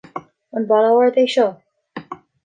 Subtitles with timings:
[0.55, 1.49] An balla ard é seo